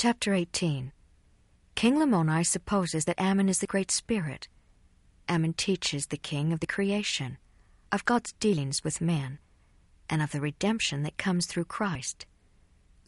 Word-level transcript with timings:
Chapter 0.00 0.32
18 0.32 0.92
King 1.74 1.96
Lamoni 1.96 2.46
supposes 2.46 3.04
that 3.06 3.20
Ammon 3.20 3.48
is 3.48 3.58
the 3.58 3.66
Great 3.66 3.90
Spirit. 3.90 4.46
Ammon 5.28 5.54
teaches 5.54 6.06
the 6.06 6.16
king 6.16 6.52
of 6.52 6.60
the 6.60 6.68
creation, 6.68 7.36
of 7.90 8.04
God's 8.04 8.32
dealings 8.34 8.84
with 8.84 9.00
man, 9.00 9.40
and 10.08 10.22
of 10.22 10.30
the 10.30 10.40
redemption 10.40 11.02
that 11.02 11.18
comes 11.18 11.46
through 11.46 11.64
Christ. 11.64 12.26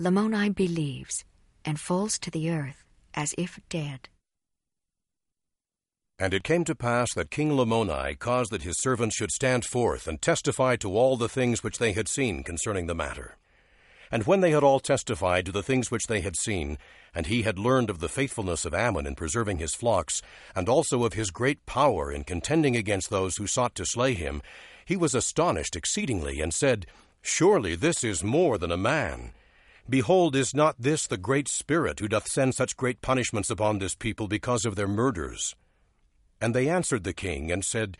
Lamoni 0.01 0.53
believes 0.53 1.25
and 1.65 1.79
falls 1.79 2.19
to 2.19 2.29
the 2.29 2.51
earth 2.51 2.83
as 3.15 3.37
if 3.38 3.61
dead. 3.69 4.09
And 6.19 6.35
it 6.35 6.43
came 6.43 6.65
to 6.65 6.75
pass 6.75 7.15
that 7.15 7.31
King 7.31 7.51
Lamoni 7.53 8.19
caused 8.19 8.51
that 8.51 8.63
his 8.63 8.81
servants 8.81 9.15
should 9.15 9.31
stand 9.31 9.65
forth 9.65 10.09
and 10.09 10.21
testify 10.21 10.75
to 10.79 10.97
all 10.97 11.17
the 11.17 11.29
things 11.29 11.63
which 11.63 11.79
they 11.79 11.93
had 11.93 12.09
seen 12.09 12.43
concerning 12.43 12.88
the 12.88 12.97
matter. 12.97 13.37
And 14.11 14.24
when 14.24 14.40
they 14.40 14.51
had 14.51 14.65
all 14.65 14.81
testified 14.81 15.47
to 15.47 15.53
the 15.53 15.63
things 15.63 15.90
which 15.90 16.06
they 16.06 16.20
had 16.20 16.37
seen, 16.37 16.79
and 17.15 17.27
he 17.27 17.42
had 17.42 17.59
learned 17.59 17.91
of 17.91 18.01
the 18.01 18.09
faithfulness 18.09 18.64
of 18.64 18.74
Ammon 18.74 19.06
in 19.06 19.14
preserving 19.14 19.59
his 19.59 19.74
flocks, 19.74 20.20
and 20.55 20.69
also 20.69 21.05
of 21.05 21.12
his 21.12 21.30
great 21.30 21.64
power 21.64 22.10
in 22.10 22.24
contending 22.24 22.77
against 22.77 23.10
those 23.10 23.36
who 23.36 23.46
sought 23.46 23.74
to 23.77 23.86
slay 23.86 24.14
him, 24.14 24.42
he 24.84 24.96
was 24.96 25.14
astonished 25.14 25.77
exceedingly, 25.77 26.41
and 26.41 26.52
said, 26.52 26.86
Surely 27.23 27.77
this 27.77 28.02
is 28.02 28.24
more 28.24 28.59
than 28.59 28.73
a 28.73 28.77
man. 28.77 29.33
Behold, 29.88 30.34
is 30.34 30.55
not 30.55 30.77
this 30.78 31.06
the 31.06 31.16
great 31.16 31.48
Spirit 31.48 32.00
who 32.00 32.08
doth 32.08 32.28
send 32.28 32.55
such 32.55 32.77
great 32.77 33.00
punishments 33.00 33.50
upon 33.50 33.78
this 33.78 33.95
people 33.95 34.28
because 34.28 34.64
of 34.64 34.77
their 34.77 34.88
murders? 34.88 35.55
And 36.41 36.55
they 36.55 36.69
answered 36.69 37.05
the 37.05 37.12
king, 37.12 37.52
and 37.52 37.64
said, 37.64 37.98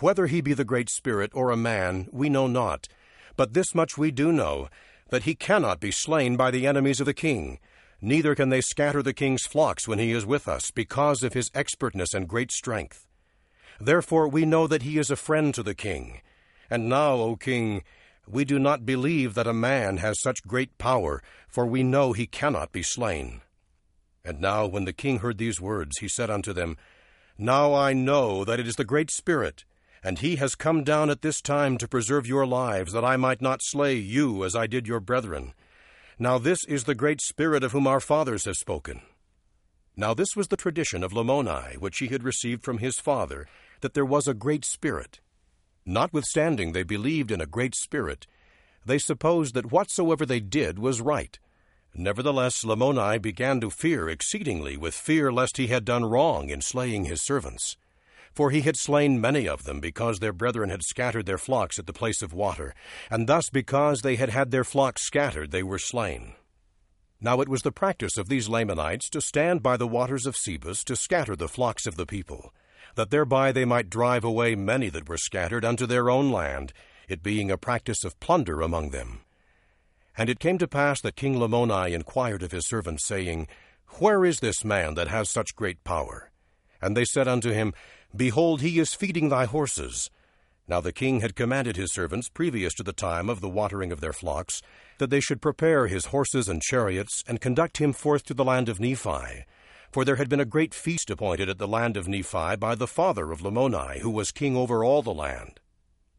Whether 0.00 0.26
he 0.26 0.40
be 0.40 0.52
the 0.52 0.64
Great 0.64 0.90
Spirit 0.90 1.30
or 1.34 1.50
a 1.50 1.56
man, 1.56 2.08
we 2.12 2.28
know 2.28 2.46
not. 2.46 2.88
But 3.36 3.54
this 3.54 3.74
much 3.74 3.96
we 3.96 4.10
do 4.10 4.32
know, 4.32 4.68
that 5.08 5.24
he 5.24 5.34
cannot 5.34 5.80
be 5.80 5.90
slain 5.90 6.36
by 6.36 6.50
the 6.50 6.66
enemies 6.66 7.00
of 7.00 7.06
the 7.06 7.14
king, 7.14 7.58
neither 8.00 8.34
can 8.34 8.48
they 8.48 8.60
scatter 8.60 9.02
the 9.02 9.12
king's 9.12 9.46
flocks 9.46 9.88
when 9.88 9.98
he 9.98 10.12
is 10.12 10.26
with 10.26 10.48
us, 10.48 10.70
because 10.70 11.22
of 11.22 11.32
his 11.32 11.50
expertness 11.54 12.14
and 12.14 12.28
great 12.28 12.52
strength. 12.52 13.06
Therefore 13.80 14.28
we 14.28 14.44
know 14.44 14.66
that 14.66 14.82
he 14.82 14.98
is 14.98 15.10
a 15.10 15.16
friend 15.16 15.54
to 15.54 15.62
the 15.62 15.74
king. 15.74 16.20
And 16.70 16.88
now, 16.88 17.14
O 17.14 17.36
king, 17.36 17.82
we 18.26 18.44
do 18.44 18.58
not 18.58 18.84
believe 18.84 19.34
that 19.34 19.46
a 19.46 19.52
man 19.52 19.98
has 19.98 20.20
such 20.20 20.46
great 20.46 20.76
power, 20.78 21.22
for 21.48 21.64
we 21.64 21.82
know 21.82 22.12
he 22.12 22.26
cannot 22.26 22.72
be 22.72 22.82
slain. 22.82 23.40
And 24.24 24.40
now, 24.40 24.66
when 24.66 24.84
the 24.84 24.92
king 24.92 25.20
heard 25.20 25.38
these 25.38 25.60
words, 25.60 25.98
he 25.98 26.08
said 26.08 26.28
unto 26.28 26.52
them, 26.52 26.76
now 27.40 27.72
I 27.72 27.92
know 27.92 28.44
that 28.44 28.58
it 28.58 28.66
is 28.66 28.74
the 28.74 28.84
Great 28.84 29.12
Spirit, 29.12 29.64
and 30.02 30.18
he 30.18 30.36
has 30.36 30.54
come 30.54 30.84
down 30.84 31.10
at 31.10 31.22
this 31.22 31.40
time 31.40 31.78
to 31.78 31.88
preserve 31.88 32.26
your 32.26 32.46
lives, 32.46 32.92
that 32.92 33.04
I 33.04 33.16
might 33.16 33.42
not 33.42 33.60
slay 33.62 33.94
you 33.94 34.44
as 34.44 34.54
I 34.54 34.66
did 34.66 34.86
your 34.86 35.00
brethren. 35.00 35.54
Now 36.18 36.38
this 36.38 36.58
is 36.66 36.84
the 36.84 36.94
Great 36.94 37.20
Spirit 37.20 37.62
of 37.64 37.72
whom 37.72 37.86
our 37.86 38.00
fathers 38.00 38.44
have 38.44 38.56
spoken. 38.56 39.02
Now 39.96 40.14
this 40.14 40.36
was 40.36 40.48
the 40.48 40.56
tradition 40.56 41.02
of 41.02 41.12
Lamoni, 41.12 41.76
which 41.78 41.98
he 41.98 42.08
had 42.08 42.22
received 42.22 42.64
from 42.64 42.78
his 42.78 42.98
father, 42.98 43.46
that 43.80 43.94
there 43.94 44.04
was 44.04 44.26
a 44.26 44.34
Great 44.34 44.64
Spirit. 44.64 45.20
Notwithstanding 45.84 46.72
they 46.72 46.82
believed 46.82 47.30
in 47.30 47.40
a 47.40 47.46
Great 47.46 47.74
Spirit, 47.74 48.26
they 48.84 48.98
supposed 48.98 49.54
that 49.54 49.72
whatsoever 49.72 50.24
they 50.24 50.40
did 50.40 50.78
was 50.78 51.00
right 51.00 51.38
Nevertheless, 51.94 52.64
Lamoni 52.64 53.20
began 53.20 53.60
to 53.60 53.70
fear 53.70 54.08
exceedingly 54.08 54.76
with 54.76 54.94
fear 54.94 55.32
lest 55.32 55.56
he 55.56 55.66
had 55.68 55.84
done 55.84 56.04
wrong 56.04 56.48
in 56.50 56.60
slaying 56.60 57.06
his 57.06 57.24
servants. 57.24 57.76
For 58.38 58.52
he 58.52 58.60
had 58.60 58.76
slain 58.76 59.20
many 59.20 59.48
of 59.48 59.64
them, 59.64 59.80
because 59.80 60.20
their 60.20 60.32
brethren 60.32 60.70
had 60.70 60.84
scattered 60.84 61.26
their 61.26 61.38
flocks 61.38 61.76
at 61.76 61.88
the 61.88 61.92
place 61.92 62.22
of 62.22 62.32
water, 62.32 62.72
and 63.10 63.26
thus 63.26 63.50
because 63.50 64.02
they 64.02 64.14
had 64.14 64.28
had 64.28 64.52
their 64.52 64.62
flocks 64.62 65.02
scattered, 65.02 65.50
they 65.50 65.64
were 65.64 65.80
slain. 65.80 66.34
Now 67.20 67.40
it 67.40 67.48
was 67.48 67.62
the 67.62 67.72
practice 67.72 68.16
of 68.16 68.28
these 68.28 68.48
Lamanites 68.48 69.10
to 69.10 69.20
stand 69.20 69.60
by 69.60 69.76
the 69.76 69.88
waters 69.88 70.24
of 70.24 70.36
Sebus 70.36 70.84
to 70.84 70.94
scatter 70.94 71.34
the 71.34 71.48
flocks 71.48 71.84
of 71.84 71.96
the 71.96 72.06
people, 72.06 72.54
that 72.94 73.10
thereby 73.10 73.50
they 73.50 73.64
might 73.64 73.90
drive 73.90 74.22
away 74.22 74.54
many 74.54 74.88
that 74.88 75.08
were 75.08 75.18
scattered 75.18 75.64
unto 75.64 75.84
their 75.84 76.08
own 76.08 76.30
land, 76.30 76.72
it 77.08 77.24
being 77.24 77.50
a 77.50 77.58
practice 77.58 78.04
of 78.04 78.20
plunder 78.20 78.60
among 78.60 78.90
them. 78.90 79.22
And 80.16 80.30
it 80.30 80.38
came 80.38 80.58
to 80.58 80.68
pass 80.68 81.00
that 81.00 81.16
King 81.16 81.40
Lamoni 81.40 81.92
inquired 81.92 82.44
of 82.44 82.52
his 82.52 82.68
servants, 82.68 83.04
saying, 83.04 83.48
Where 83.98 84.24
is 84.24 84.38
this 84.38 84.64
man 84.64 84.94
that 84.94 85.08
has 85.08 85.28
such 85.28 85.56
great 85.56 85.82
power? 85.82 86.30
And 86.80 86.96
they 86.96 87.04
said 87.04 87.26
unto 87.26 87.50
him, 87.50 87.74
Behold, 88.14 88.62
he 88.62 88.78
is 88.78 88.94
feeding 88.94 89.28
thy 89.28 89.44
horses. 89.44 90.10
Now 90.66 90.80
the 90.80 90.92
king 90.92 91.20
had 91.20 91.36
commanded 91.36 91.76
his 91.76 91.92
servants, 91.92 92.28
previous 92.28 92.74
to 92.74 92.82
the 92.82 92.92
time 92.92 93.28
of 93.30 93.40
the 93.40 93.48
watering 93.48 93.92
of 93.92 94.00
their 94.00 94.12
flocks, 94.12 94.60
that 94.98 95.10
they 95.10 95.20
should 95.20 95.40
prepare 95.40 95.86
his 95.86 96.06
horses 96.06 96.48
and 96.48 96.60
chariots, 96.60 97.24
and 97.26 97.40
conduct 97.40 97.78
him 97.78 97.92
forth 97.92 98.24
to 98.24 98.34
the 98.34 98.44
land 98.44 98.68
of 98.68 98.80
Nephi. 98.80 99.44
For 99.90 100.04
there 100.04 100.16
had 100.16 100.28
been 100.28 100.40
a 100.40 100.44
great 100.44 100.74
feast 100.74 101.10
appointed 101.10 101.48
at 101.48 101.58
the 101.58 101.68
land 101.68 101.96
of 101.96 102.08
Nephi 102.08 102.56
by 102.56 102.74
the 102.74 102.86
father 102.86 103.32
of 103.32 103.40
Lamoni, 103.40 104.00
who 104.00 104.10
was 104.10 104.32
king 104.32 104.56
over 104.56 104.84
all 104.84 105.02
the 105.02 105.14
land. 105.14 105.60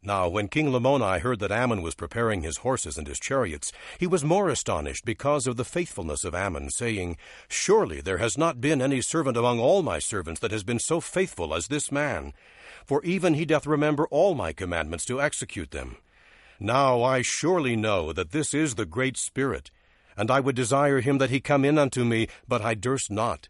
Now, 0.01 0.29
when 0.29 0.47
King 0.47 0.71
Lamoni 0.71 1.19
heard 1.19 1.39
that 1.39 1.51
Ammon 1.51 1.81
was 1.81 1.93
preparing 1.93 2.41
his 2.41 2.57
horses 2.57 2.97
and 2.97 3.05
his 3.05 3.19
chariots, 3.19 3.73
he 3.99 4.07
was 4.07 4.23
more 4.23 4.47
astonished 4.47 5.03
because 5.03 5.45
of 5.45 5.57
the 5.57 5.65
faithfulness 5.65 6.23
of 6.23 6.33
Ammon, 6.33 6.69
saying, 6.69 7.17
Surely 7.49 7.99
there 7.99 8.17
has 8.17 8.37
not 8.37 8.61
been 8.61 8.81
any 8.81 9.01
servant 9.01 9.35
among 9.35 9.59
all 9.59 9.81
my 9.81 9.99
servants 9.99 10.39
that 10.39 10.51
has 10.51 10.63
been 10.63 10.79
so 10.79 11.01
faithful 11.01 11.53
as 11.53 11.67
this 11.67 11.91
man, 11.91 12.33
for 12.85 13.03
even 13.03 13.33
he 13.33 13.43
doth 13.43 13.67
remember 13.67 14.07
all 14.09 14.35
my 14.35 14.53
commandments 14.53 15.03
to 15.05 15.21
execute 15.21 15.71
them. 15.71 15.97
Now 16.61 17.03
I 17.03 17.21
surely 17.21 17.75
know 17.75 18.13
that 18.13 18.31
this 18.31 18.53
is 18.53 18.75
the 18.75 18.85
Great 18.85 19.17
Spirit, 19.17 19.69
and 20.15 20.31
I 20.31 20.39
would 20.39 20.55
desire 20.55 21.01
him 21.01 21.17
that 21.17 21.29
he 21.29 21.41
come 21.41 21.65
in 21.65 21.77
unto 21.77 22.05
me, 22.05 22.29
but 22.47 22.61
I 22.61 22.73
durst 22.73 23.11
not. 23.11 23.49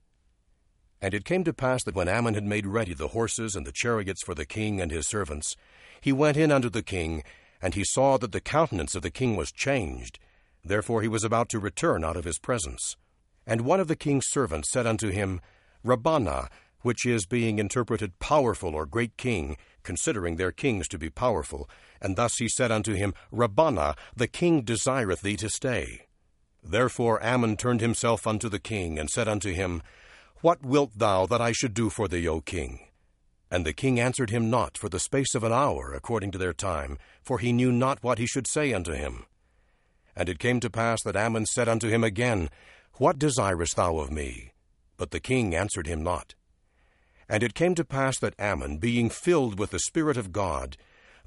And 1.02 1.14
it 1.14 1.26
came 1.26 1.44
to 1.46 1.54
pass 1.54 1.84
that 1.84 1.96
when 1.96 2.10
Ammon 2.10 2.34
had 2.34 2.44
made 2.44 2.66
ready 2.66 2.94
the 2.94 3.10
horses 3.10 3.56
and 3.56 3.66
the 3.66 3.72
chariots 3.72 4.22
for 4.24 4.36
the 4.36 4.46
king 4.46 4.82
and 4.82 4.92
his 4.92 5.08
servants, 5.08 5.56
he 6.02 6.12
went 6.12 6.38
in 6.38 6.52
unto 6.52 6.70
the 6.70 6.84
king, 6.84 7.24
and 7.62 7.74
he 7.74 7.84
saw 7.84 8.18
that 8.18 8.32
the 8.32 8.42
countenance 8.42 8.96
of 8.96 9.02
the 9.02 9.12
king 9.12 9.36
was 9.36 9.52
changed. 9.52 10.20
Therefore 10.64 11.02
he 11.02 11.08
was 11.08 11.24
about 11.24 11.50
to 11.50 11.60
return 11.60 12.04
out 12.04 12.18
of 12.18 12.26
his 12.26 12.40
presence. 12.40 12.98
And 13.48 13.62
one 13.62 13.80
of 13.80 13.88
the 13.88 13.96
king's 13.96 14.28
servants 14.28 14.72
said 14.72 14.86
unto 14.86 15.10
him, 15.10 15.42
Rabbanah, 15.86 16.50
which 16.82 17.06
is 17.06 17.26
being 17.26 17.60
interpreted 17.60 18.20
powerful 18.20 18.76
or 18.76 18.86
great 18.86 19.18
king, 19.18 19.58
considering 19.84 20.36
their 20.36 20.52
kings 20.52 20.88
to 20.90 20.98
be 20.98 21.10
powerful. 21.10 21.70
And 22.02 22.16
thus 22.16 22.36
he 22.38 22.48
said 22.48 22.72
unto 22.72 22.94
him, 22.94 23.14
Rabbanah, 23.32 23.96
the 24.16 24.28
king 24.28 24.62
desireth 24.62 25.22
thee 25.22 25.38
to 25.38 25.50
stay. 25.50 26.08
Therefore 26.64 27.24
Ammon 27.24 27.58
turned 27.58 27.82
himself 27.82 28.28
unto 28.28 28.50
the 28.50 28.60
king, 28.60 29.00
and 29.00 29.10
said 29.10 29.28
unto 29.28 29.54
him, 29.54 29.82
What 30.42 30.64
wilt 30.64 30.98
thou 30.98 31.26
that 31.26 31.42
I 31.42 31.52
should 31.52 31.74
do 31.74 31.90
for 31.90 32.08
thee, 32.08 32.28
O 32.28 32.40
king? 32.40 32.80
And 33.52 33.66
the 33.66 33.74
king 33.74 34.00
answered 34.00 34.30
him 34.30 34.50
not 34.50 34.78
for 34.78 34.88
the 34.88 35.00
space 35.00 35.36
of 35.36 35.44
an 35.44 35.52
hour, 35.52 35.94
according 35.94 36.32
to 36.32 36.38
their 36.38 36.54
time, 36.54 36.98
for 37.22 37.40
he 37.40 37.52
knew 37.52 37.74
not 37.74 38.02
what 38.02 38.20
he 38.20 38.26
should 38.26 38.48
say 38.48 38.72
unto 38.72 38.94
him. 38.94 39.26
And 40.16 40.30
it 40.30 40.40
came 40.40 40.62
to 40.62 40.70
pass 40.70 41.04
that 41.04 41.18
Ammon 41.18 41.46
said 41.46 41.68
unto 41.68 41.90
him 41.90 42.06
again, 42.06 42.50
What 42.94 43.20
desirest 43.20 43.76
thou 43.76 43.98
of 43.98 44.12
me? 44.12 44.54
But 44.96 45.12
the 45.12 45.20
king 45.20 45.54
answered 45.54 45.88
him 45.88 46.04
not. 46.04 46.36
And 47.28 47.44
it 47.44 47.54
came 47.54 47.76
to 47.76 47.84
pass 47.84 48.18
that 48.20 48.40
Ammon, 48.40 48.78
being 48.78 49.10
filled 49.10 49.60
with 49.60 49.72
the 49.72 49.80
Spirit 49.80 50.16
of 50.16 50.32
God, 50.32 50.78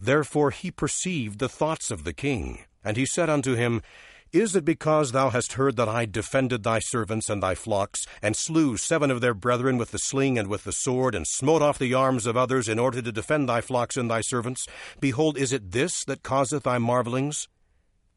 therefore 0.00 0.50
he 0.50 0.70
perceived 0.70 1.38
the 1.38 1.50
thoughts 1.50 1.90
of 1.90 2.04
the 2.04 2.14
king. 2.14 2.60
And 2.82 2.96
he 2.96 3.04
said 3.04 3.28
unto 3.28 3.54
him, 3.56 3.82
is 4.32 4.56
it 4.56 4.64
because 4.64 5.12
thou 5.12 5.28
hast 5.28 5.54
heard 5.54 5.76
that 5.76 5.88
I 5.88 6.06
defended 6.06 6.62
thy 6.62 6.78
servants 6.78 7.28
and 7.28 7.42
thy 7.42 7.54
flocks, 7.54 8.06
and 8.22 8.34
slew 8.34 8.78
seven 8.78 9.10
of 9.10 9.20
their 9.20 9.34
brethren 9.34 9.76
with 9.76 9.90
the 9.90 9.98
sling 9.98 10.38
and 10.38 10.48
with 10.48 10.64
the 10.64 10.72
sword, 10.72 11.14
and 11.14 11.26
smote 11.26 11.60
off 11.60 11.78
the 11.78 11.92
arms 11.92 12.26
of 12.26 12.36
others 12.36 12.66
in 12.66 12.78
order 12.78 13.02
to 13.02 13.12
defend 13.12 13.48
thy 13.48 13.60
flocks 13.60 13.96
and 13.96 14.10
thy 14.10 14.22
servants? 14.22 14.66
Behold, 15.00 15.36
is 15.36 15.52
it 15.52 15.72
this 15.72 16.02
that 16.04 16.22
causeth 16.22 16.62
thy 16.62 16.78
marvelings? 16.78 17.46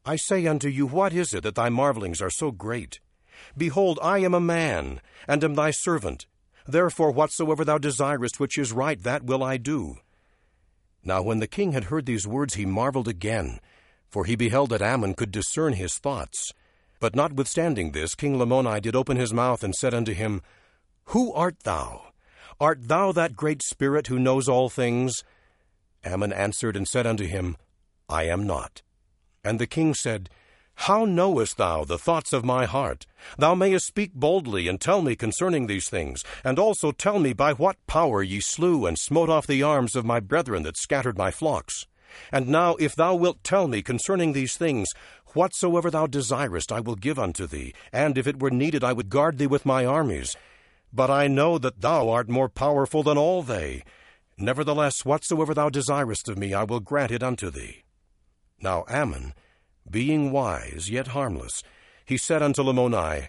I 0.06 0.16
say 0.16 0.46
unto 0.46 0.68
you, 0.68 0.86
what 0.86 1.12
is 1.12 1.34
it 1.34 1.42
that 1.42 1.54
thy 1.54 1.68
marvelings 1.68 2.22
are 2.22 2.30
so 2.30 2.50
great? 2.50 2.98
Behold, 3.56 3.98
I 4.02 4.18
am 4.18 4.32
a 4.32 4.40
man, 4.40 5.02
and 5.28 5.44
am 5.44 5.54
thy 5.54 5.70
servant. 5.70 6.26
Therefore, 6.66 7.10
whatsoever 7.10 7.64
thou 7.64 7.76
desirest 7.76 8.40
which 8.40 8.56
is 8.56 8.72
right, 8.72 9.02
that 9.02 9.24
will 9.24 9.44
I 9.44 9.58
do. 9.58 9.96
Now 11.04 11.22
when 11.22 11.40
the 11.40 11.46
king 11.46 11.72
had 11.72 11.84
heard 11.84 12.06
these 12.06 12.26
words, 12.26 12.54
he 12.54 12.64
marveled 12.64 13.06
again 13.06 13.60
for 14.08 14.24
he 14.24 14.36
beheld 14.36 14.70
that 14.70 14.82
Ammon 14.82 15.14
could 15.14 15.30
discern 15.30 15.74
his 15.74 15.94
thoughts. 15.94 16.52
But 17.00 17.14
notwithstanding 17.14 17.92
this, 17.92 18.14
King 18.14 18.38
Lamoni 18.38 18.80
did 18.80 18.96
open 18.96 19.16
his 19.16 19.32
mouth 19.32 19.62
and 19.62 19.74
said 19.74 19.92
unto 19.94 20.12
him, 20.12 20.42
Who 21.06 21.32
art 21.32 21.60
thou? 21.64 22.12
Art 22.58 22.88
thou 22.88 23.12
that 23.12 23.36
great 23.36 23.62
spirit 23.62 24.06
who 24.06 24.18
knows 24.18 24.48
all 24.48 24.70
things? 24.70 25.22
Ammon 26.04 26.32
answered 26.32 26.76
and 26.76 26.88
said 26.88 27.06
unto 27.06 27.26
him, 27.26 27.56
I 28.08 28.24
am 28.24 28.46
not. 28.46 28.82
And 29.44 29.58
the 29.58 29.66
king 29.66 29.92
said, 29.92 30.30
How 30.74 31.04
knowest 31.04 31.58
thou 31.58 31.84
the 31.84 31.98
thoughts 31.98 32.32
of 32.32 32.44
my 32.44 32.64
heart? 32.64 33.06
Thou 33.36 33.54
mayest 33.54 33.86
speak 33.86 34.14
boldly 34.14 34.68
and 34.68 34.80
tell 34.80 35.02
me 35.02 35.16
concerning 35.16 35.66
these 35.66 35.90
things, 35.90 36.22
and 36.42 36.58
also 36.58 36.92
tell 36.92 37.18
me 37.18 37.32
by 37.32 37.52
what 37.52 37.84
power 37.86 38.22
ye 38.22 38.40
slew 38.40 38.86
and 38.86 38.98
smote 38.98 39.28
off 39.28 39.46
the 39.46 39.62
arms 39.62 39.94
of 39.94 40.06
my 40.06 40.20
brethren 40.20 40.62
that 40.62 40.78
scattered 40.78 41.18
my 41.18 41.30
flocks. 41.30 41.86
And 42.32 42.48
now, 42.48 42.76
if 42.76 42.94
thou 42.94 43.14
wilt 43.14 43.44
tell 43.44 43.68
me 43.68 43.82
concerning 43.82 44.32
these 44.32 44.56
things, 44.56 44.88
Whatsoever 45.36 45.90
thou 45.90 46.06
desirest, 46.06 46.72
I 46.72 46.80
will 46.80 46.94
give 46.94 47.18
unto 47.18 47.46
thee, 47.46 47.74
and 47.92 48.16
if 48.16 48.26
it 48.26 48.40
were 48.40 48.50
needed, 48.50 48.82
I 48.82 48.94
would 48.94 49.10
guard 49.10 49.36
thee 49.36 49.46
with 49.46 49.66
my 49.66 49.84
armies. 49.84 50.34
But 50.94 51.10
I 51.10 51.26
know 51.26 51.58
that 51.58 51.82
thou 51.82 52.08
art 52.08 52.30
more 52.30 52.48
powerful 52.48 53.02
than 53.02 53.18
all 53.18 53.42
they. 53.42 53.84
Nevertheless, 54.38 55.04
whatsoever 55.04 55.52
thou 55.52 55.68
desirest 55.68 56.30
of 56.30 56.38
me, 56.38 56.54
I 56.54 56.64
will 56.64 56.80
grant 56.80 57.10
it 57.10 57.22
unto 57.22 57.50
thee. 57.50 57.84
Now 58.62 58.86
Ammon, 58.88 59.34
being 59.90 60.32
wise, 60.32 60.88
yet 60.88 61.08
harmless, 61.08 61.62
he 62.06 62.16
said 62.16 62.42
unto 62.42 62.62
Lamoni, 62.62 63.28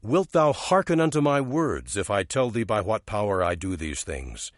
Wilt 0.00 0.32
thou 0.32 0.54
hearken 0.54 0.98
unto 0.98 1.20
my 1.20 1.42
words, 1.42 1.94
if 1.94 2.10
I 2.10 2.22
tell 2.22 2.48
thee 2.48 2.64
by 2.64 2.80
what 2.80 3.04
power 3.04 3.44
I 3.44 3.54
do 3.54 3.76
these 3.76 4.02
things? 4.02 4.50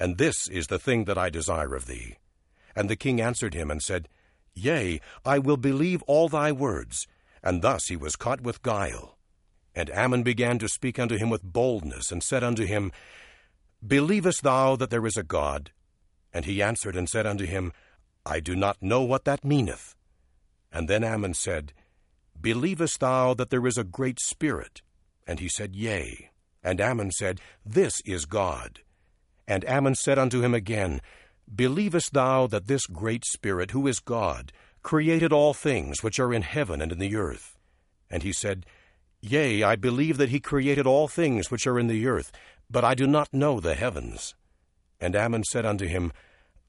And 0.00 0.18
this 0.18 0.48
is 0.48 0.66
the 0.66 0.80
thing 0.80 1.04
that 1.04 1.16
I 1.16 1.30
desire 1.30 1.76
of 1.76 1.86
thee. 1.86 2.16
And 2.76 2.88
the 2.88 2.96
king 2.96 3.20
answered 3.20 3.54
him 3.54 3.70
and 3.70 3.82
said, 3.82 4.08
Yea, 4.54 5.00
I 5.24 5.38
will 5.38 5.56
believe 5.56 6.02
all 6.02 6.28
thy 6.28 6.52
words. 6.52 7.06
And 7.42 7.62
thus 7.62 7.86
he 7.86 7.96
was 7.96 8.16
caught 8.16 8.40
with 8.40 8.62
guile. 8.62 9.18
And 9.74 9.90
Ammon 9.90 10.22
began 10.22 10.58
to 10.60 10.68
speak 10.68 10.98
unto 10.98 11.16
him 11.16 11.30
with 11.30 11.42
boldness, 11.42 12.12
and 12.12 12.22
said 12.22 12.44
unto 12.44 12.64
him, 12.64 12.92
Believest 13.84 14.42
thou 14.42 14.76
that 14.76 14.90
there 14.90 15.04
is 15.06 15.16
a 15.16 15.24
God? 15.24 15.72
And 16.32 16.44
he 16.44 16.62
answered 16.62 16.96
and 16.96 17.08
said 17.08 17.26
unto 17.26 17.44
him, 17.44 17.72
I 18.24 18.40
do 18.40 18.56
not 18.56 18.80
know 18.80 19.02
what 19.02 19.24
that 19.24 19.44
meaneth. 19.44 19.94
And 20.72 20.88
then 20.88 21.04
Ammon 21.04 21.34
said, 21.34 21.72
Believest 22.40 23.00
thou 23.00 23.34
that 23.34 23.50
there 23.50 23.66
is 23.66 23.76
a 23.76 23.84
great 23.84 24.20
spirit? 24.20 24.82
And 25.26 25.40
he 25.40 25.48
said, 25.48 25.74
Yea. 25.76 26.30
And 26.62 26.80
Ammon 26.80 27.10
said, 27.10 27.40
This 27.64 28.00
is 28.02 28.24
God. 28.24 28.80
And 29.46 29.64
Ammon 29.66 29.94
said 29.94 30.18
unto 30.18 30.42
him 30.42 30.54
again, 30.54 31.00
Believest 31.52 32.12
thou 32.12 32.46
that 32.46 32.66
this 32.66 32.86
great 32.86 33.24
Spirit, 33.24 33.72
who 33.72 33.86
is 33.86 34.00
God, 34.00 34.52
created 34.82 35.32
all 35.32 35.54
things 35.54 36.02
which 36.02 36.18
are 36.18 36.32
in 36.32 36.42
heaven 36.42 36.80
and 36.80 36.92
in 36.92 36.98
the 36.98 37.16
earth? 37.16 37.56
And 38.10 38.22
he 38.22 38.32
said, 38.32 38.66
Yea, 39.20 39.62
I 39.62 39.76
believe 39.76 40.18
that 40.18 40.28
he 40.28 40.40
created 40.40 40.86
all 40.86 41.08
things 41.08 41.50
which 41.50 41.66
are 41.66 41.78
in 41.78 41.86
the 41.86 42.06
earth, 42.06 42.30
but 42.70 42.84
I 42.84 42.94
do 42.94 43.06
not 43.06 43.32
know 43.32 43.60
the 43.60 43.74
heavens. 43.74 44.34
And 45.00 45.16
Ammon 45.16 45.44
said 45.44 45.64
unto 45.64 45.86
him, 45.86 46.12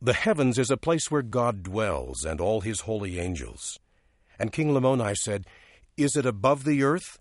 The 0.01 0.13
heavens 0.13 0.57
is 0.57 0.71
a 0.71 0.77
place 0.77 1.11
where 1.11 1.21
God 1.21 1.63
dwells, 1.63 2.23
and 2.23 2.39
all 2.39 2.61
his 2.61 2.81
holy 2.81 3.19
angels. 3.19 3.77
And 4.39 4.51
King 4.51 4.73
Lamoni 4.73 5.15
said, 5.15 5.45
Is 5.97 6.15
it 6.15 6.25
above 6.25 6.63
the 6.63 6.83
earth? 6.83 7.19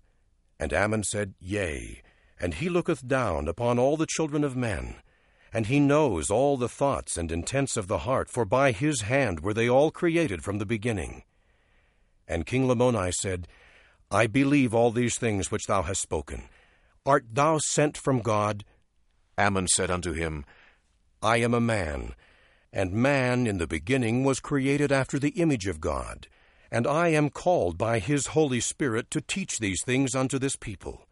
And 0.59 0.71
Ammon 0.71 1.03
said, 1.03 1.33
Yea, 1.39 2.01
and 2.39 2.55
he 2.55 2.69
looketh 2.69 3.07
down 3.07 3.47
upon 3.47 3.79
all 3.79 3.97
the 3.97 4.07
children 4.07 4.43
of 4.43 4.55
men. 4.55 4.95
And 5.55 5.67
he 5.67 5.79
knows 5.79 6.29
all 6.29 6.57
the 6.57 6.67
thoughts 6.67 7.15
and 7.15 7.31
intents 7.31 7.77
of 7.77 7.87
the 7.87 7.99
heart, 7.99 8.29
for 8.29 8.43
by 8.43 8.73
his 8.73 9.03
hand 9.03 9.39
were 9.39 9.53
they 9.53 9.69
all 9.69 9.89
created 9.89 10.43
from 10.43 10.57
the 10.57 10.65
beginning. 10.65 11.23
And 12.27 12.45
King 12.45 12.67
Lamoni 12.67 13.13
said, 13.13 13.47
I 14.11 14.27
believe 14.27 14.75
all 14.75 14.91
these 14.91 15.17
things 15.17 15.51
which 15.51 15.67
thou 15.67 15.83
hast 15.83 16.01
spoken. 16.01 16.49
Art 17.05 17.27
thou 17.31 17.59
sent 17.59 17.97
from 17.97 18.19
God? 18.19 18.65
Ammon 19.37 19.69
said 19.69 19.89
unto 19.89 20.11
him, 20.11 20.43
I 21.21 21.37
am 21.37 21.53
a 21.53 21.61
man, 21.61 22.15
and 22.73 22.91
man 22.91 23.47
in 23.47 23.57
the 23.57 23.65
beginning 23.65 24.25
was 24.25 24.41
created 24.41 24.91
after 24.91 25.17
the 25.17 25.39
image 25.39 25.67
of 25.67 25.79
God, 25.79 26.27
and 26.69 26.85
I 26.85 27.07
am 27.13 27.29
called 27.29 27.77
by 27.77 27.99
his 27.99 28.27
Holy 28.27 28.59
Spirit 28.59 29.09
to 29.11 29.21
teach 29.21 29.59
these 29.59 29.81
things 29.85 30.15
unto 30.15 30.37
this 30.37 30.57
people 30.57 31.04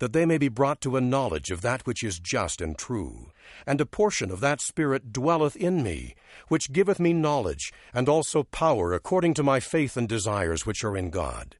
that 0.00 0.12
they 0.12 0.26
may 0.26 0.36
be 0.36 0.48
brought 0.48 0.80
to 0.80 0.96
a 0.96 1.00
knowledge 1.00 1.50
of 1.50 1.62
that 1.62 1.86
which 1.86 2.02
is 2.02 2.18
just 2.18 2.60
and 2.60 2.76
true. 2.76 3.30
And 3.66 3.80
a 3.80 3.86
portion 3.86 4.30
of 4.30 4.40
that 4.40 4.60
Spirit 4.60 5.12
dwelleth 5.12 5.56
in 5.56 5.82
me, 5.82 6.14
which 6.48 6.72
giveth 6.72 6.98
me 6.98 7.12
knowledge, 7.12 7.72
and 7.94 8.08
also 8.08 8.42
power 8.42 8.92
according 8.92 9.34
to 9.34 9.42
my 9.42 9.60
faith 9.60 9.96
and 9.96 10.08
desires 10.08 10.66
which 10.66 10.82
are 10.82 10.96
in 10.96 11.10
God. 11.10 11.56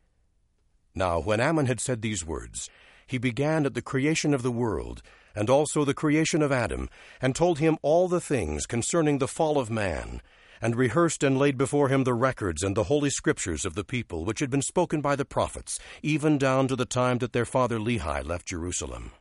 Now 0.95 1.21
when 1.21 1.41
Ammon 1.41 1.67
had 1.67 1.81
said 1.81 2.03
these 2.03 2.27
words, 2.27 2.69
he 3.07 3.19
began 3.19 3.67
at 3.67 3.75
the 3.75 3.83
creation 3.83 4.35
of 4.35 4.43
the 4.43 4.51
world, 4.51 5.03
and 5.35 5.49
also 5.49 5.85
the 5.85 5.95
creation 5.95 6.43
of 6.43 6.53
Adam, 6.53 6.89
and 7.21 7.35
told 7.35 7.59
him 7.59 7.79
all 7.83 8.09
the 8.09 8.21
things 8.21 8.67
concerning 8.67 9.19
the 9.19 9.29
fall 9.29 9.59
of 9.59 9.71
man, 9.71 10.21
and 10.61 10.77
rehearsed 10.77 11.23
and 11.23 11.39
laid 11.39 11.57
before 11.57 11.89
him 11.89 12.05
the 12.05 12.15
records 12.15 12.63
and 12.63 12.77
the 12.77 12.85
holy 12.85 13.11
scriptures 13.11 13.65
of 13.65 13.75
the 13.75 13.85
people, 13.85 14.25
which 14.25 14.41
had 14.41 14.51
been 14.51 14.63
spoken 14.63 15.01
by 15.01 15.17
the 15.17 15.25
prophets, 15.25 15.79
even 16.03 16.39
down 16.39 16.69
to 16.69 16.77
the 16.77 16.85
time 16.85 17.19
that 17.19 17.33
their 17.33 17.45
father 17.45 17.79
Lehi 17.79 18.25
left 18.25 18.47
Jerusalem. 18.47 19.13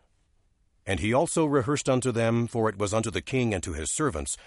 And 0.85 0.99
he 0.99 1.13
also 1.13 1.45
rehearsed 1.45 1.87
unto 1.87 2.11
them, 2.11 2.47
for 2.47 2.67
it 2.67 2.77
was 2.77 2.93
unto 2.93 3.11
the 3.11 3.21
king 3.21 3.53
and 3.53 3.61
to 3.63 3.73
his 3.73 3.93
servants, 3.93 4.37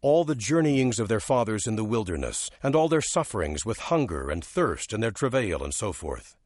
all 0.00 0.24
the 0.24 0.34
journeyings 0.34 0.98
of 0.98 1.08
their 1.08 1.20
fathers 1.20 1.66
in 1.66 1.76
the 1.76 1.84
wilderness, 1.84 2.50
and 2.62 2.74
all 2.74 2.88
their 2.88 3.00
sufferings 3.00 3.64
with 3.64 3.78
hunger 3.78 4.30
and 4.30 4.44
thirst, 4.44 4.92
and 4.92 5.02
their 5.02 5.12
travail, 5.12 5.62
and 5.62 5.72
so 5.72 5.92
forth. 5.92 6.36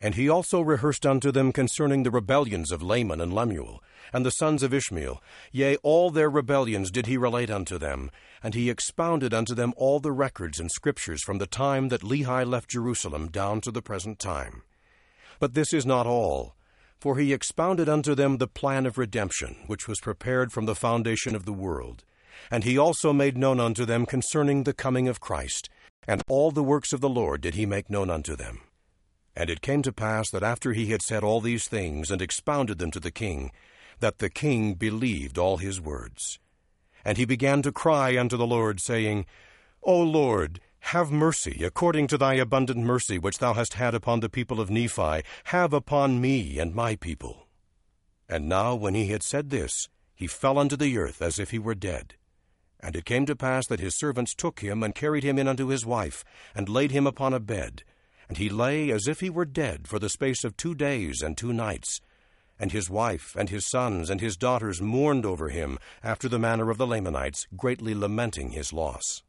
And 0.00 0.14
he 0.14 0.28
also 0.28 0.60
rehearsed 0.62 1.04
unto 1.04 1.30
them 1.30 1.52
concerning 1.52 2.02
the 2.02 2.10
rebellions 2.10 2.72
of 2.72 2.82
Laman 2.82 3.20
and 3.20 3.34
Lemuel, 3.34 3.82
and 4.12 4.24
the 4.24 4.30
sons 4.30 4.62
of 4.62 4.72
Ishmael. 4.72 5.22
Yea, 5.52 5.76
all 5.82 6.10
their 6.10 6.30
rebellions 6.30 6.90
did 6.90 7.06
he 7.06 7.18
relate 7.18 7.50
unto 7.50 7.78
them, 7.78 8.10
and 8.42 8.54
he 8.54 8.70
expounded 8.70 9.34
unto 9.34 9.54
them 9.54 9.74
all 9.76 10.00
the 10.00 10.12
records 10.12 10.58
and 10.58 10.70
scriptures 10.70 11.22
from 11.22 11.38
the 11.38 11.46
time 11.46 11.88
that 11.88 12.02
Lehi 12.02 12.46
left 12.46 12.70
Jerusalem 12.70 13.28
down 13.28 13.60
to 13.60 13.70
the 13.70 13.82
present 13.82 14.18
time. 14.18 14.62
But 15.38 15.54
this 15.54 15.72
is 15.74 15.84
not 15.84 16.06
all, 16.06 16.54
for 16.98 17.18
he 17.18 17.32
expounded 17.32 17.88
unto 17.88 18.14
them 18.14 18.38
the 18.38 18.46
plan 18.46 18.86
of 18.86 18.98
redemption, 18.98 19.56
which 19.66 19.86
was 19.86 20.00
prepared 20.00 20.50
from 20.50 20.66
the 20.66 20.74
foundation 20.74 21.34
of 21.34 21.44
the 21.44 21.52
world. 21.52 22.04
And 22.50 22.64
he 22.64 22.78
also 22.78 23.12
made 23.12 23.36
known 23.36 23.60
unto 23.60 23.84
them 23.84 24.06
concerning 24.06 24.64
the 24.64 24.72
coming 24.72 25.08
of 25.08 25.20
Christ, 25.20 25.68
and 26.08 26.22
all 26.26 26.50
the 26.50 26.62
works 26.62 26.94
of 26.94 27.02
the 27.02 27.08
Lord 27.08 27.42
did 27.42 27.54
he 27.54 27.66
make 27.66 27.90
known 27.90 28.08
unto 28.08 28.34
them. 28.34 28.60
And 29.36 29.48
it 29.48 29.60
came 29.60 29.82
to 29.82 29.92
pass 29.92 30.30
that 30.30 30.42
after 30.42 30.72
he 30.72 30.86
had 30.86 31.02
said 31.02 31.22
all 31.22 31.40
these 31.40 31.68
things 31.68 32.10
and 32.10 32.20
expounded 32.20 32.78
them 32.78 32.90
to 32.90 33.00
the 33.00 33.10
king, 33.10 33.52
that 34.00 34.18
the 34.18 34.30
king 34.30 34.74
believed 34.74 35.38
all 35.38 35.58
his 35.58 35.80
words. 35.80 36.38
And 37.04 37.16
he 37.16 37.24
began 37.24 37.62
to 37.62 37.72
cry 37.72 38.18
unto 38.18 38.36
the 38.36 38.46
Lord, 38.46 38.80
saying, 38.80 39.26
O 39.82 40.00
Lord, 40.00 40.60
have 40.80 41.10
mercy, 41.10 41.62
according 41.64 42.06
to 42.08 42.18
thy 42.18 42.34
abundant 42.34 42.80
mercy 42.80 43.18
which 43.18 43.38
thou 43.38 43.54
hast 43.54 43.74
had 43.74 43.94
upon 43.94 44.20
the 44.20 44.28
people 44.28 44.60
of 44.60 44.70
Nephi, 44.70 45.22
have 45.44 45.72
upon 45.72 46.20
me 46.20 46.58
and 46.58 46.74
my 46.74 46.96
people. 46.96 47.46
And 48.28 48.48
now, 48.48 48.74
when 48.74 48.94
he 48.94 49.08
had 49.08 49.22
said 49.22 49.50
this, 49.50 49.88
he 50.14 50.26
fell 50.26 50.58
unto 50.58 50.76
the 50.76 50.96
earth 50.98 51.22
as 51.22 51.38
if 51.38 51.50
he 51.50 51.58
were 51.58 51.74
dead. 51.74 52.14
And 52.80 52.96
it 52.96 53.04
came 53.04 53.26
to 53.26 53.36
pass 53.36 53.66
that 53.66 53.80
his 53.80 53.96
servants 53.96 54.34
took 54.34 54.60
him 54.60 54.82
and 54.82 54.94
carried 54.94 55.24
him 55.24 55.38
in 55.38 55.48
unto 55.48 55.68
his 55.68 55.84
wife, 55.84 56.24
and 56.54 56.68
laid 56.68 56.90
him 56.90 57.06
upon 57.06 57.34
a 57.34 57.40
bed. 57.40 57.82
And 58.30 58.38
he 58.38 58.48
lay 58.48 58.92
as 58.92 59.08
if 59.08 59.18
he 59.18 59.28
were 59.28 59.44
dead 59.44 59.88
for 59.88 59.98
the 59.98 60.08
space 60.08 60.44
of 60.44 60.56
two 60.56 60.72
days 60.72 61.20
and 61.20 61.36
two 61.36 61.52
nights. 61.52 62.00
And 62.60 62.70
his 62.70 62.88
wife, 62.88 63.34
and 63.36 63.50
his 63.50 63.68
sons, 63.68 64.08
and 64.08 64.20
his 64.20 64.36
daughters 64.36 64.80
mourned 64.80 65.26
over 65.26 65.48
him, 65.48 65.80
after 66.00 66.28
the 66.28 66.38
manner 66.38 66.70
of 66.70 66.78
the 66.78 66.86
Lamanites, 66.86 67.48
greatly 67.56 67.92
lamenting 67.92 68.50
his 68.50 68.72
loss. 68.72 69.24